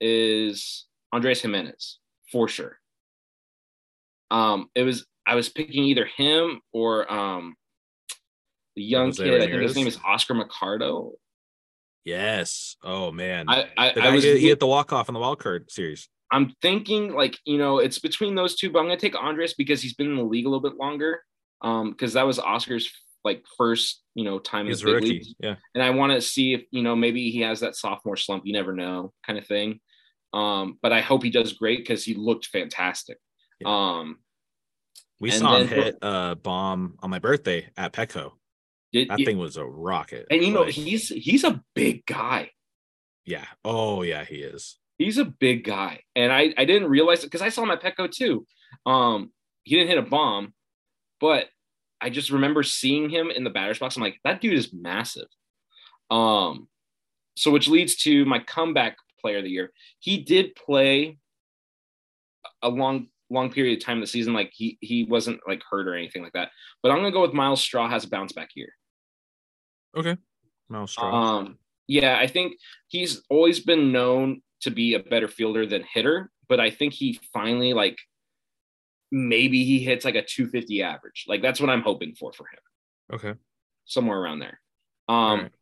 [0.00, 1.94] is Andres Giménez
[2.30, 2.78] for sure.
[4.30, 7.56] Um, it was I was picking either him or um
[8.76, 9.42] the young Jose kid.
[9.42, 11.12] I think his name is Oscar Mercado.
[12.04, 12.76] Yes.
[12.82, 13.46] Oh man.
[13.48, 16.08] I I, I was he, he hit the walk off in the wild card series.
[16.30, 19.82] I'm thinking like you know it's between those two, but I'm gonna take Andres because
[19.82, 21.22] he's been in the league a little bit longer.
[21.62, 22.90] Um, because that was Oscar's
[23.24, 25.08] like first you know time in He's the big rookie.
[25.10, 25.34] leagues.
[25.38, 25.56] Yeah.
[25.74, 28.44] and I want to see if you know maybe he has that sophomore slump.
[28.46, 29.80] You never know, kind of thing.
[30.32, 33.18] Um, but I hope he does great because he looked fantastic.
[33.60, 33.68] Yeah.
[33.98, 34.18] Um,
[35.18, 38.32] We saw him hit a bomb on my birthday at Petco.
[38.92, 40.26] it- That it- thing was a rocket.
[40.30, 42.50] and you know Like, he's he's a big guy.
[43.26, 43.46] yeah.
[43.64, 44.78] Oh yeah, he is.
[44.98, 47.82] He's a big guy, and I I didn't realize it because I saw him at
[47.82, 48.46] Petco too.
[48.86, 49.32] Um,
[49.64, 50.52] he didn't hit a bomb,
[51.20, 51.48] but
[52.00, 53.96] I just remember seeing him in the batter's box.
[53.96, 55.28] I'm like, that dude is massive.
[56.10, 56.68] Um,
[57.36, 59.72] so which leads to my comeback player of the year.
[59.98, 61.18] He did play
[62.62, 64.32] a long long period of time in the season.
[64.32, 66.50] Like he he wasn't like hurt or anything like that.
[66.82, 68.72] But I'm gonna go with Myles Straw has a bounce back year.
[69.96, 70.16] Okay.
[70.68, 71.38] Myles Straw.
[71.38, 72.54] Um, yeah, I think
[72.88, 77.18] he's always been known to be a better fielder than hitter, but I think he
[77.32, 77.98] finally like
[79.10, 81.24] maybe he hits like a 250 average.
[81.28, 83.38] Like that's what I'm hoping for for him, okay.
[83.84, 84.60] somewhere around there.
[85.08, 85.52] Um, right.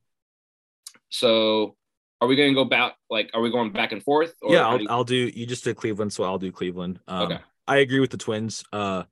[1.08, 1.76] so
[2.20, 2.96] are we going to go back?
[3.08, 4.34] Like, are we going back and forth?
[4.42, 5.16] Or yeah, I'll, do you- I'll do.
[5.16, 7.00] You just did Cleveland, so I'll do Cleveland.
[7.06, 7.38] Um, Okay.
[7.66, 9.02] I agree with the Twins uh,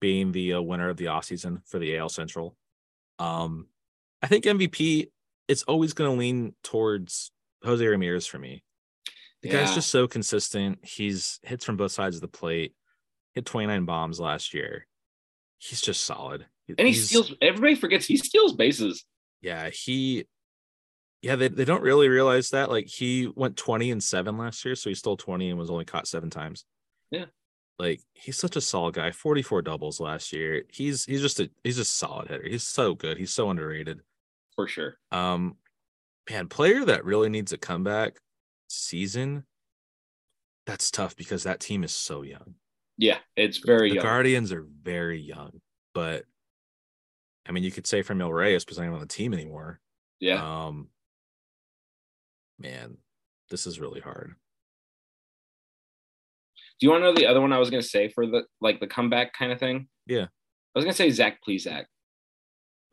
[0.00, 2.56] being the uh, winner of the offseason for the AL Central.
[3.18, 3.66] Um,
[4.22, 5.10] I think MVP.
[5.48, 7.30] It's always going to lean towards
[7.62, 8.62] Jose Ramirez for me.
[9.42, 10.78] The guy's just so consistent.
[10.82, 12.74] He's hits from both sides of the plate.
[13.34, 14.86] Hit 29 bombs last year.
[15.58, 16.46] He's just solid.
[16.68, 17.32] and he He's- steals.
[17.42, 19.04] Everybody forgets he steals bases.
[19.40, 20.26] Yeah, he.
[21.22, 22.70] Yeah, they, they don't really realize that.
[22.70, 25.84] Like he went 20 and 7 last year, so he stole 20 and was only
[25.84, 26.64] caught seven times.
[27.10, 27.26] Yeah.
[27.78, 29.10] Like he's such a solid guy.
[29.10, 30.64] 44 doubles last year.
[30.70, 32.46] He's he's just a he's just a solid hitter.
[32.48, 33.16] He's so good.
[33.18, 34.00] He's so underrated.
[34.56, 34.96] For sure.
[35.12, 35.56] Um
[36.28, 38.18] man, player that really needs a comeback
[38.68, 39.44] season.
[40.66, 42.54] That's tough because that team is so young.
[43.00, 44.00] Yeah, it's very the.
[44.00, 45.60] Guardians are very young,
[45.94, 46.24] but
[47.48, 49.80] I mean, you could say Franmil Reyes because I'm on the team anymore.
[50.20, 50.66] yeah.
[50.66, 50.88] Um,
[52.58, 52.98] man,
[53.48, 54.34] this is really hard.
[56.78, 58.42] Do you want to know the other one I was going to say for the
[58.60, 59.88] like the comeback kind of thing?
[60.06, 60.24] Yeah.
[60.24, 61.84] I was going to say Zach Plesac.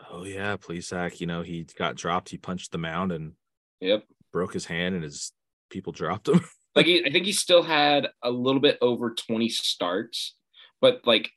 [0.09, 1.19] Oh yeah, please, Zach.
[1.19, 2.29] You know he got dropped.
[2.29, 3.33] He punched the mound and
[3.81, 4.05] Yep.
[4.31, 5.33] broke his hand, and his
[5.69, 6.39] people dropped him.
[6.77, 10.35] Like he, I think he still had a little bit over 20 starts,
[10.79, 11.31] but like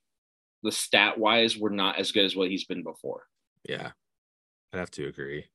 [0.63, 3.23] the stat wise were not as good as what he's been before.
[3.69, 3.91] yeah,
[4.73, 5.47] I'd have to agree.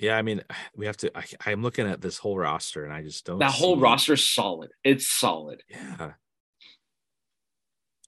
[0.00, 0.42] Yeah, I mean,
[0.76, 1.16] we have to.
[1.16, 3.38] I, I'm looking at this whole roster, and I just don't.
[3.38, 4.70] That whole see- roster's solid.
[4.82, 5.62] It's solid.
[5.68, 6.12] Yeah.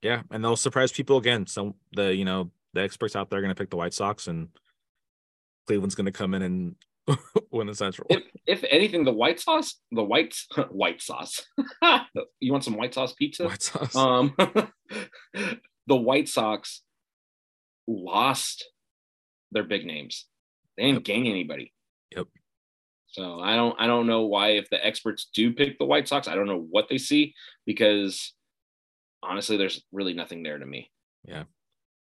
[0.03, 1.47] Yeah, and they'll surprise people again.
[1.47, 4.27] So the you know the experts out there are going to pick the White Sox,
[4.27, 4.49] and
[5.65, 6.75] Cleveland's going to come in and
[7.51, 8.07] win the Central.
[8.09, 10.35] If if anything, the white sauce, the white
[10.69, 11.45] white sauce.
[12.39, 13.45] you want some white sauce pizza?
[13.45, 13.95] White Sox.
[13.95, 14.35] Um,
[15.87, 16.81] the White Sox
[17.87, 18.65] lost
[19.51, 20.25] their big names.
[20.77, 21.03] They didn't Yep.
[21.03, 21.73] gain anybody.
[22.15, 22.27] Yep.
[23.07, 26.27] So I don't I don't know why if the experts do pick the White Sox,
[26.27, 27.33] I don't know what they see
[27.65, 28.33] because
[29.23, 30.91] honestly, there's really nothing there to me.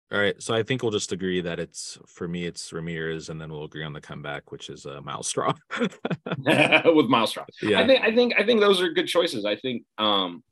[0.09, 3.41] All right, so I think we'll just agree that it's for me it's Ramirez, and
[3.41, 5.53] then we'll agree on the comeback, which is uh, Myles Straw.
[5.77, 7.43] With Myles Straw.
[7.61, 9.43] yeah, I think I think I think those are good choices.
[9.43, 10.43] I think um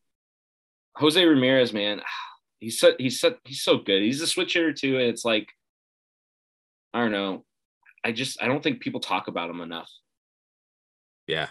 [0.97, 2.01] Jose Ramirez, man,
[2.59, 4.01] he's so he's so he's so good.
[4.01, 4.95] He's a switch hitter too.
[4.99, 5.47] And it's like
[6.93, 7.45] I don't know.
[8.03, 9.89] I just I don't think people talk about him enough.
[11.27, 11.47] yeah,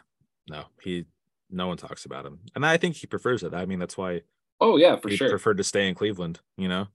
[0.49, 1.07] no, he
[1.51, 3.55] no one talks about him, and I think he prefers it.
[3.55, 4.23] I mean, that's why
[4.61, 5.31] Oh yeah, for he sure.
[5.31, 6.41] preferred to stay in Cleveland.
[6.59, 6.89] You know.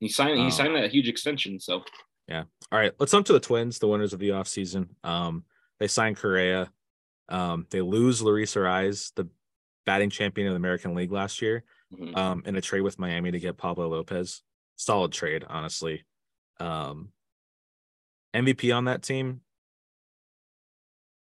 [0.00, 1.58] He signed Um, he signed that huge extension.
[1.58, 1.84] So
[2.28, 2.44] Yeah.
[2.70, 4.88] All right, let's jump to the Twins, the winners of the offseason.
[5.02, 5.44] Um,
[5.80, 6.70] they signed Correa.
[7.28, 9.28] Um, they lose Luis Arraez, the
[9.86, 12.16] batting champion of the American League last year, mhm.
[12.16, 14.42] um, in a trade with Miami to get Pablo Lopez.
[14.76, 16.04] Solid trade, honestly.
[16.60, 17.12] Um,
[18.34, 19.40] MVP on that team,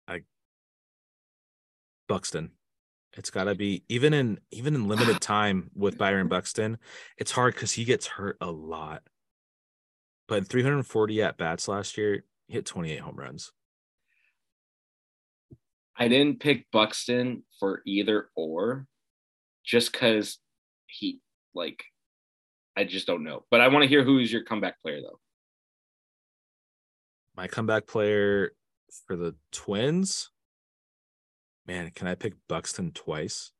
[0.08, 0.22] I
[2.08, 2.52] Buxton.
[3.18, 6.78] It's got to be even in even in limited time with Byron Buxton.
[7.18, 9.04] It's hard because he gets hurt a lot.
[10.28, 13.52] But in 340 at bats last year, he hit 28 home runs.
[15.98, 18.88] I didn't pick Buxton for either or
[19.64, 20.40] just because
[20.88, 21.20] he
[21.54, 21.84] like
[22.78, 23.44] I just don't know.
[23.52, 25.20] But I want to hear who's your comeback player though.
[27.36, 28.54] My comeback player
[29.06, 30.31] for the Twins.
[31.68, 33.52] Man, can I pick Buxton twice?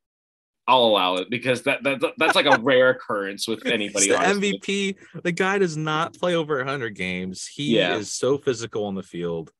[0.68, 4.08] I'll allow it because that, that that's like a rare occurrence with anybody.
[4.08, 4.58] the honestly.
[4.60, 4.96] MVP.
[5.24, 7.46] The guy does not play over 100 games.
[7.46, 7.96] He Yeah.
[7.96, 9.50] is so physical on the field.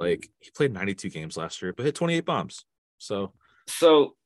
[0.00, 2.64] Like he played 92 games last year, but hit 28 bombs.
[2.98, 3.32] So
[3.68, 4.16] So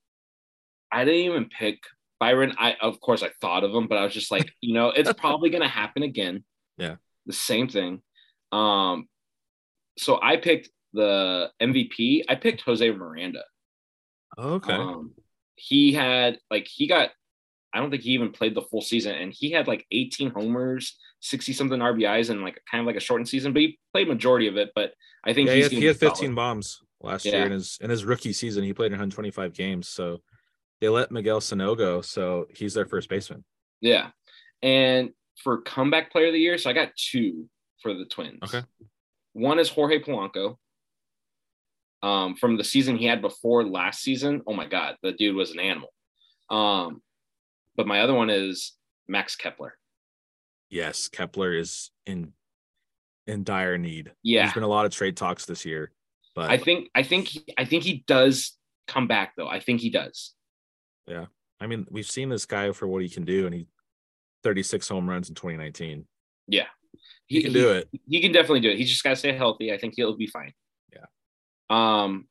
[0.91, 1.79] I didn't even pick
[2.19, 2.55] Byron.
[2.59, 5.13] I of course I thought of him, but I was just like, you know, it's
[5.19, 6.43] probably gonna happen again.
[6.79, 6.97] Yeah.
[7.27, 8.01] The same thing.
[8.51, 9.09] Um
[9.99, 12.25] so I picked the MVP.
[12.29, 13.45] I picked Jose Miranda.
[14.39, 15.13] okay, Um,
[15.57, 17.11] he had like he got
[17.73, 20.97] I don't think he even played the full season and he had like 18 homers,
[21.21, 24.47] 60 something RBIs and like kind of like a shortened season, but he played majority
[24.47, 24.71] of it.
[24.75, 26.13] But I think yeah, he had, he had be solid.
[26.17, 27.33] 15 bombs last Yeah.
[27.37, 28.65] year in his in his rookie season.
[28.65, 29.89] He played in 125 games.
[29.89, 30.23] So
[30.81, 33.45] they let Miguel Sano go, so he's their first baseman.
[33.81, 34.11] Yeah.
[34.63, 35.11] And
[35.43, 37.49] for comeback player of the year, so I got two
[37.83, 38.39] for the Twins.
[38.45, 38.63] Okay.
[39.35, 40.57] One is Jorge Polanco.
[42.03, 44.43] Um, from the season he had before last season.
[44.47, 45.93] Oh my God, the dude was an animal.
[46.49, 47.03] Um,
[47.77, 48.75] but my other one is
[49.09, 49.75] Max Kepler.
[50.71, 52.33] Yes, Kepler is in
[53.27, 54.13] in dire need.
[54.23, 54.43] Yeah.
[54.43, 55.91] There's been a lot of trade talks this year,
[56.35, 58.57] but I think I think he, I think he does
[58.87, 59.49] come back though.
[59.49, 60.35] I think he does.
[61.07, 61.27] Yeah,
[61.61, 63.67] I mean, we've seen this guy for what he can do, and he
[64.43, 66.07] 36 home runs in 2019.
[66.47, 66.67] Yeah.
[67.27, 67.89] He, can do it.
[68.09, 68.79] He can definitely do it.
[68.79, 69.73] He's just got to stay healthy.
[69.73, 70.53] I think he'll be fine.
[71.71, 72.27] Um,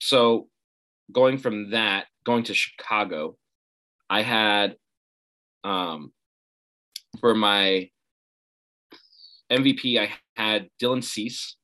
[0.00, 0.48] so
[1.12, 3.36] going from that, going to Chicago,
[4.10, 4.76] I had
[5.64, 6.12] um
[7.20, 7.90] for my
[9.50, 11.56] MVP, I had Dylan Cease.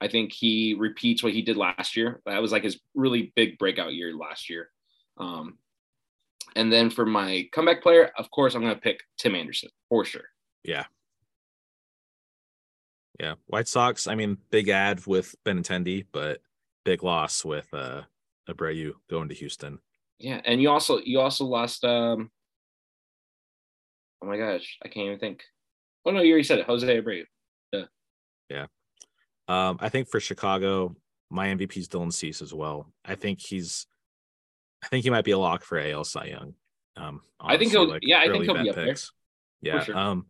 [0.00, 2.20] I think he repeats what he did last year.
[2.26, 4.70] That was like his really big breakout year last year.
[5.18, 5.58] Um,
[6.56, 10.04] and then for my comeback player, of course, I'm going to pick Tim Anderson for
[10.04, 10.24] sure.
[10.64, 10.86] Yeah.
[13.20, 13.34] Yeah.
[13.48, 16.40] White Sox, I mean, big ad with Benintendi, but
[16.86, 18.02] big loss with uh
[18.48, 19.78] Abreu going to Houston.
[20.18, 22.30] Yeah, and you also you also lost um
[24.22, 25.42] oh my gosh, I can't even think.
[26.06, 27.24] Oh no, you already said it, Jose Abreu.
[27.72, 27.84] Yeah.
[28.48, 28.66] Yeah.
[29.48, 30.96] Um, I think for Chicago,
[31.28, 32.90] my MVP is Dylan Cease as well.
[33.04, 33.86] I think he's
[34.82, 36.54] I think he might be a lock for AL Cy Young.
[36.96, 39.12] Um I think he'll like yeah, I think he'll be up picks.
[39.60, 39.74] there.
[39.74, 39.84] Yeah.
[39.84, 39.94] Sure.
[39.94, 40.26] Um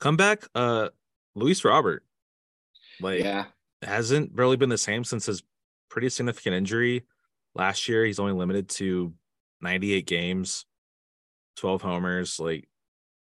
[0.00, 0.88] come back, uh
[1.36, 2.02] Luis Robert.
[3.00, 3.46] Like yeah,
[3.82, 5.42] hasn't really been the same since his
[5.88, 7.04] pretty significant injury
[7.54, 8.04] last year.
[8.04, 9.12] He's only limited to
[9.60, 10.66] 98 games,
[11.56, 12.40] 12 homers.
[12.40, 12.68] Like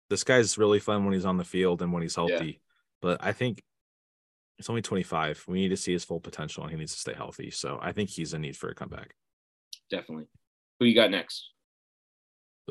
[0.10, 2.46] this guy's really fun when he's on the field and when he's healthy.
[2.46, 2.60] Yeah.
[3.02, 3.64] But I think
[4.60, 5.46] it's only 25.
[5.48, 7.50] We need to see his full potential and he needs to stay healthy.
[7.50, 9.16] So I think he's in need for a comeback.
[9.90, 10.28] Definitely.
[10.80, 11.50] Who you got next?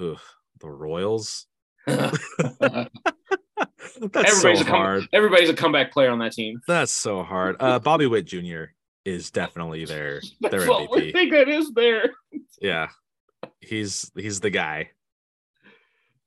[0.00, 0.18] Ugh,
[0.60, 1.46] the Royals.
[4.00, 5.08] That's everybody's so a come, hard.
[5.12, 6.60] Everybody's a comeback player on that team.
[6.66, 7.56] That's so hard.
[7.60, 8.64] Uh, Bobby Witt Jr.
[9.04, 11.08] is definitely their their MVP.
[11.08, 12.14] I think that is there.
[12.60, 12.88] Yeah,
[13.60, 14.90] he's he's the guy.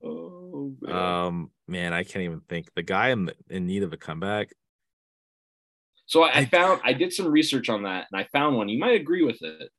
[0.03, 0.95] Oh man.
[0.95, 2.67] Um, man, I can't even think.
[2.75, 4.49] The guy in in need of a comeback.
[6.05, 8.69] So I, I found I did some research on that, and I found one.
[8.69, 9.71] You might agree with it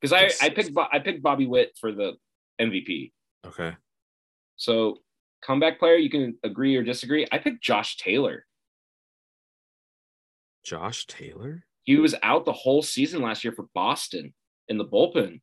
[0.00, 2.14] because I I picked I picked Bobby Witt for the
[2.60, 3.12] MVP.
[3.46, 3.76] Okay.
[4.56, 4.98] So
[5.42, 7.26] comeback player, you can agree or disagree.
[7.30, 8.44] I picked Josh Taylor.
[10.64, 11.64] Josh Taylor?
[11.84, 14.34] He was out the whole season last year for Boston
[14.68, 15.40] in the bullpen.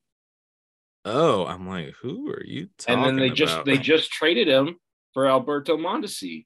[1.06, 3.38] Oh, I'm like, who are you And then they about?
[3.38, 4.75] just they just traded him
[5.13, 6.45] for Adalberto Mondesi.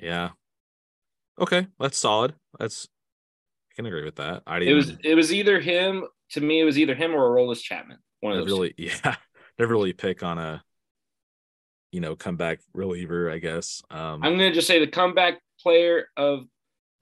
[0.00, 0.30] Yeah.
[1.40, 2.34] Okay, that's solid.
[2.58, 2.88] That's
[3.72, 4.42] I can agree with that.
[4.46, 4.72] I didn't.
[4.72, 6.60] it was it was either him to me.
[6.60, 7.98] It was either him or Aroldis Chapman.
[8.20, 8.52] One of those.
[8.52, 9.16] Really, yeah.
[9.58, 10.62] Never really pick on a
[11.92, 13.82] you know, comeback reliever, I guess.
[13.90, 16.44] Um, I'm going to just say the comeback player of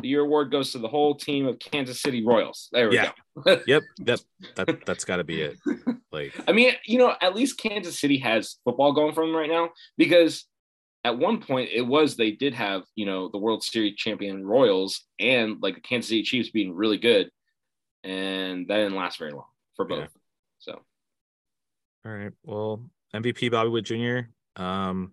[0.01, 2.69] the year award goes to the whole team of Kansas City Royals.
[2.73, 3.11] There we yeah.
[3.45, 3.61] go.
[3.67, 4.21] yep, yep.
[4.55, 5.59] That that's got to be it.
[6.13, 9.51] Like, I mean, you know, at least Kansas City has football going for them right
[9.51, 10.47] now because
[11.05, 15.05] at one point it was they did have you know the World Series champion Royals
[15.19, 17.31] and like the Kansas City Chiefs being really good,
[18.05, 20.01] and that didn't last very long for both.
[20.01, 20.07] Yeah.
[20.61, 20.81] So,
[22.05, 22.83] all right, well,
[23.15, 24.31] MVP Bobby Wood Jr.
[24.59, 25.13] Um,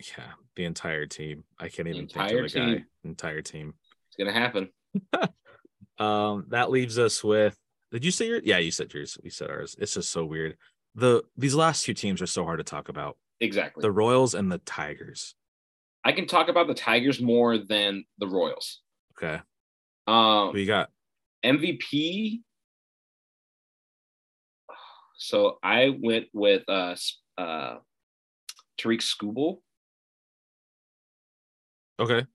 [0.00, 0.24] yeah,
[0.56, 1.44] the entire team.
[1.58, 2.74] I can't even think of a team.
[2.76, 2.84] guy.
[3.04, 3.74] Entire team.
[4.08, 4.68] It's gonna happen.
[5.98, 7.56] um, that leaves us with.
[7.92, 8.40] Did you say your?
[8.42, 9.16] Yeah, you said yours.
[9.22, 9.76] We said ours.
[9.78, 10.56] It's just so weird.
[10.94, 13.16] The these last two teams are so hard to talk about.
[13.40, 13.82] Exactly.
[13.82, 15.34] The Royals and the Tigers.
[16.04, 18.80] I can talk about the Tigers more than the Royals.
[19.16, 19.40] Okay.
[20.06, 20.90] Um, you got?
[21.44, 22.40] MVP.
[25.16, 26.94] So I went with uh
[27.38, 27.76] uh
[28.78, 29.58] Tarik Skubal.
[31.98, 32.26] Okay.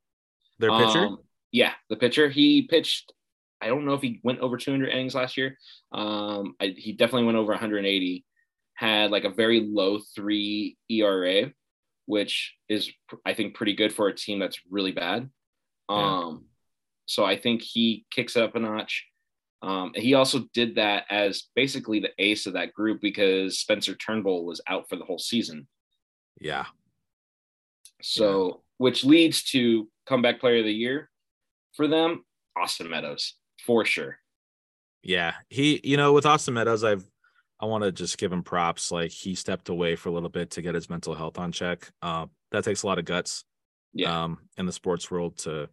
[0.60, 1.06] Their pitcher?
[1.06, 1.18] Um,
[1.52, 2.30] yeah, the pitcher.
[2.30, 3.14] He pitched
[3.62, 5.58] I don't know if he went over 200 innings last year.
[5.92, 8.26] Um, I, he definitely went over 180.
[8.74, 11.52] Had like a very low three ERA,
[12.08, 12.92] which is
[13.24, 15.30] I think pretty good for a team that's really bad.
[15.88, 16.38] Um, yeah.
[17.06, 19.06] so I think he kicks it up a notch.
[19.62, 24.46] Um, he also did that as basically the ace of that group because Spencer Turnbull
[24.46, 25.68] was out for the whole season.
[26.40, 26.66] Yeah.
[28.02, 28.54] So, yeah.
[28.78, 31.10] which leads to comeback player of the year
[31.76, 32.26] for them,
[32.58, 34.18] Austin Meadows, for sure.
[35.04, 35.34] Yeah.
[35.50, 37.06] He, you know, with Austin Meadows, I've,
[37.60, 38.92] I want to just give him props.
[38.92, 41.92] Like he stepped away for a little bit to get his mental health on check.
[42.02, 43.46] Uh, that takes a lot of guts.
[43.94, 44.24] Yeah.
[44.24, 45.70] Um, in the sports world to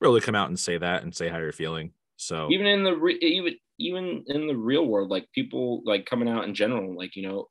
[0.00, 1.92] really come out and say that and say how you're feeling.
[2.16, 6.28] So even in the re- even even in the real world, like people like coming
[6.28, 7.48] out in general, like you know,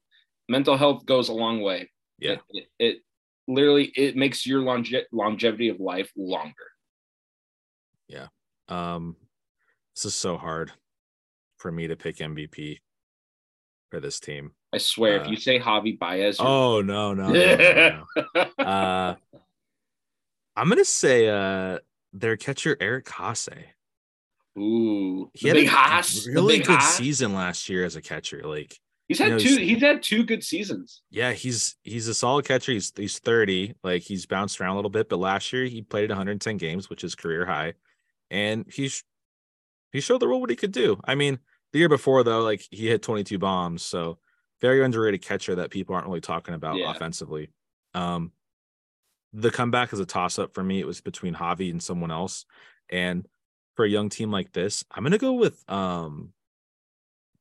[0.49, 1.91] mental health goes a long way.
[2.19, 2.97] Yeah, it, it, it
[3.47, 6.53] literally it makes your longe- longevity of life longer.
[8.07, 8.27] Yeah,
[8.67, 9.15] um,
[9.95, 10.71] this is so hard
[11.57, 12.79] for me to pick MVP
[13.91, 14.51] for this team.
[14.73, 18.05] I swear, uh, if you say Javy Baez, oh no, no, no, no,
[18.35, 18.41] no.
[18.63, 19.15] uh,
[20.55, 21.79] I'm gonna say uh,
[22.13, 23.65] their catcher Eric Haase.
[24.57, 26.95] Ooh, he had a Haas, really good Haas.
[26.95, 28.41] season last year as a catcher.
[28.45, 28.77] Like
[29.07, 31.01] he's had you know, two, he's, he's, had two good seasons.
[31.09, 32.71] Yeah, he's he's a solid catcher.
[32.71, 33.75] He's he's 30.
[33.83, 37.03] Like he's bounced around a little bit, but last year he played 110 games, which
[37.03, 37.73] is career high.
[38.31, 39.03] and he's
[39.91, 40.99] he showed the world what he could do.
[41.05, 41.39] I mean,
[41.73, 44.19] the year before though, like he hit 22 bombs, so
[44.61, 46.91] very underrated catcher that people aren't really talking about Yeah.
[46.91, 47.49] offensively.
[47.93, 48.31] Um,
[49.33, 50.79] the comeback is a toss up for me.
[50.79, 52.45] It was between Javy and someone else,
[52.89, 53.27] and
[53.75, 56.33] for a young team like this, I'm gonna go with um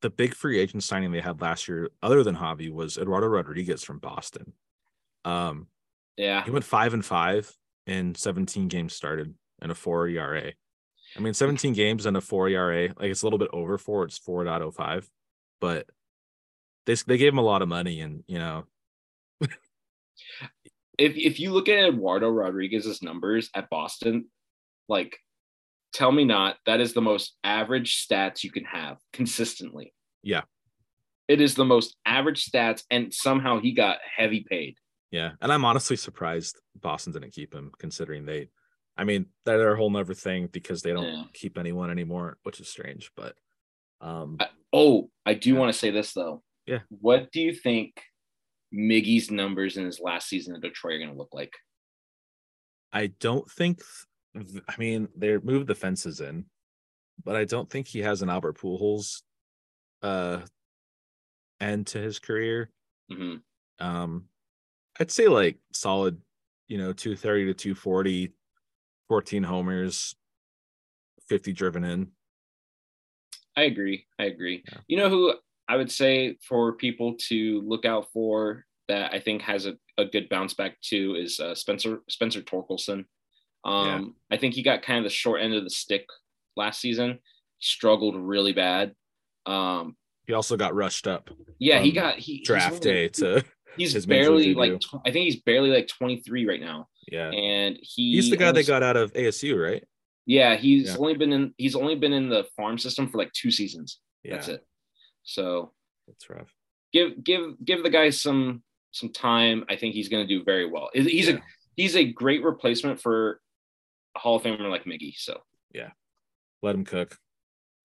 [0.01, 3.83] the big free agent signing they had last year, other than Javy, was Eduardo Rodriguez
[3.83, 4.53] from Boston.
[5.23, 5.67] Um,
[6.17, 6.43] Yeah.
[6.43, 7.51] he went five and five
[7.87, 10.51] in 17 games started and a four ERA.
[11.17, 14.03] I mean, 17 games and a four ERA, like it's a little bit over four.
[14.03, 15.07] It's 4.05,
[15.61, 15.87] but
[16.85, 18.65] they they gave him a lot of money, and you know,
[20.97, 24.27] if if you look at Eduardo Rodriguez's numbers at Boston,
[24.87, 25.17] like
[25.95, 29.93] tell me not, that is the most average stats you can have consistently.
[30.23, 30.41] Yeah.
[31.27, 34.77] It is the most average stats, and somehow he got heavy paid.
[35.11, 35.31] yeah.
[35.41, 38.49] And I'm honestly surprised Boston didn't keep him, considering they,
[38.97, 41.23] I mean, they're a whole nother thing because they don't Yeah.
[41.33, 43.11] keep anyone anymore, which is strange.
[43.15, 43.35] But
[44.01, 45.59] um, I- oh, I do Yeah.
[45.59, 46.43] want to say this though.
[46.65, 46.79] Yeah.
[46.89, 48.01] What do you think
[48.73, 51.53] Miggy's numbers in his last season in Detroit are going to look like?
[52.91, 53.81] I don't think.
[54.35, 56.45] I mean, they moved the fences in,
[57.23, 59.21] but I don't think he has an Albert Pujols
[60.01, 60.41] uh
[61.61, 62.69] end to his career.
[63.11, 63.41] Mhm.
[63.79, 64.25] Um,
[64.99, 66.21] I'd say like solid,
[66.67, 68.33] you know, 230 to 240,
[69.07, 70.15] 14 homers,
[71.27, 72.11] 50 driven in.
[73.55, 74.05] I agree.
[74.19, 74.63] I agree.
[74.69, 74.79] Yeah.
[74.87, 75.33] You know who
[75.67, 80.05] I would say for people to look out for that I think has a, a
[80.05, 83.05] good bounce back too is uh, Spencer Spencer Torkelson.
[83.65, 86.05] Um, I think he got kind of the short end of the stick
[86.55, 87.19] last season.
[87.59, 88.93] Struggled really bad.
[89.45, 89.95] Um,
[90.27, 93.43] He also got rushed up yeah, he got he draft day to
[93.77, 97.29] He's barely like tw- I think he's barely like 23 right now, yeah.
[97.29, 99.83] and he He's the guy that got out of ASU, right?
[100.25, 100.97] Yeah, he's Yeah.
[100.97, 103.99] only been in he's only been in the farm system for like two seasons.
[104.23, 104.65] Yeah, That's it.
[105.23, 105.73] So
[106.07, 106.53] That's rough.
[106.93, 109.65] give give give the guy some some time.
[109.69, 110.89] I think he's going to do very well.
[110.93, 111.35] He's Yeah.
[111.35, 111.39] a
[111.75, 113.41] he's a great replacement for
[114.15, 115.13] a Hall of Famer like Miggy.
[115.17, 115.41] So
[115.73, 115.89] yeah,
[116.61, 117.17] let him cook.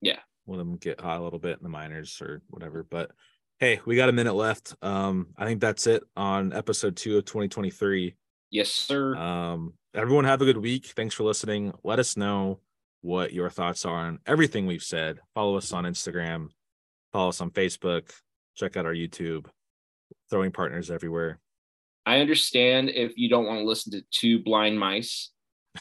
[0.00, 0.18] Yeah.
[0.46, 2.82] Let him get hot a little bit in the minors or whatever.
[2.82, 3.10] But
[3.58, 4.74] hey, we got a minute left.
[4.82, 8.16] Um, I think that's it on episode two of 2023.
[8.50, 9.14] yes, sir.
[9.16, 10.86] Um, everyone have a good week.
[10.96, 11.72] Thanks for listening.
[11.84, 12.60] Let us know
[13.02, 15.20] what your thoughts are on everything we've said.
[15.34, 16.48] Follow us on Instagram,
[17.12, 18.10] follow us on Facebook,
[18.56, 19.46] check out our YouTube,
[20.30, 21.38] throwing partners everywhere.
[22.06, 25.30] I understand if you don't want to listen to two blind mice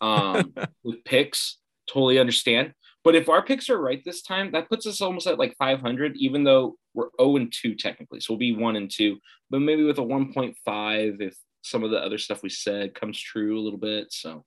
[0.01, 1.57] um, with picks.
[1.87, 2.73] Totally understand.
[3.03, 6.17] But if our picks are right this time, that puts us almost at like 500,
[6.17, 8.19] even though we're 0 and 2 technically.
[8.19, 9.17] So we'll be 1 and 2,
[9.49, 13.57] but maybe with a 1.5 if some of the other stuff we said comes true
[13.59, 14.11] a little bit.
[14.11, 14.43] So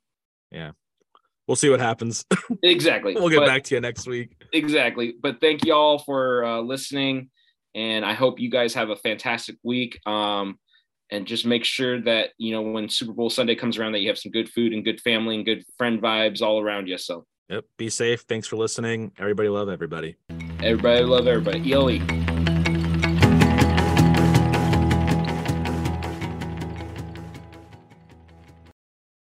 [0.51, 0.73] yeah,
[1.49, 2.25] We'll see what happens.
[2.63, 3.15] exactly.
[3.15, 4.37] we'll get But- back to you next week.
[4.53, 5.15] exactly.
[5.21, 7.31] But thank you all for uh, listening,
[7.75, 9.99] and I hope you guys have a fantastic week.
[10.07, 10.59] Um,
[11.13, 14.09] and just make sure that you know when Super Bowl Sunday comes around that you
[14.09, 16.99] have some good food and good family and good friend vibes all around you.
[16.99, 17.65] So Yep.
[17.77, 18.23] Be safe.
[18.23, 19.13] Thanks for listening.
[19.19, 20.17] Everybody love everybody.
[20.63, 21.71] everybody love everybody.
[21.71, 22.22] ELE.